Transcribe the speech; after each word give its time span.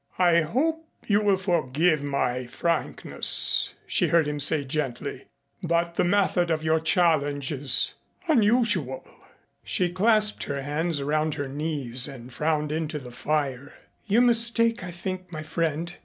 "I 0.17 0.41
hope 0.41 0.87
you 1.05 1.21
will 1.21 1.37
forgive 1.37 2.01
my 2.01 2.47
frankness," 2.47 3.75
she 3.85 4.07
heard 4.07 4.27
him 4.27 4.39
say 4.39 4.65
gently, 4.65 5.25
"but 5.61 5.93
the 5.93 6.03
method 6.03 6.49
of 6.49 6.63
your 6.63 6.79
challenge 6.79 7.51
is 7.51 7.93
unusual." 8.27 9.07
She 9.63 9.89
clasped 9.91 10.45
her 10.45 10.63
hands 10.63 10.99
around 11.01 11.35
her 11.35 11.47
knees 11.47 12.07
and 12.07 12.33
frowned 12.33 12.71
into 12.71 12.97
the 12.97 13.11
fire. 13.11 13.73
"You 14.07 14.21
mistake, 14.21 14.83
I 14.83 14.89
think, 14.89 15.31
my 15.31 15.43
friend. 15.43 15.93